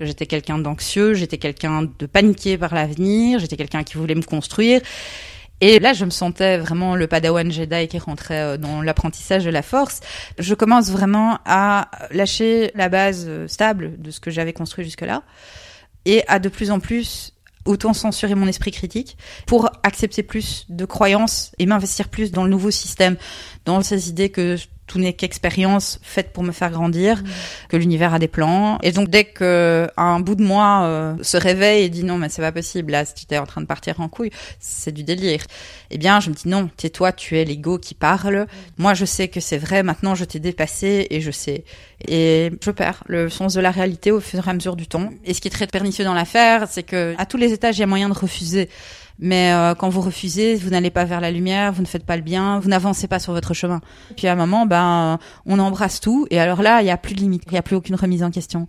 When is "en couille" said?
34.00-34.30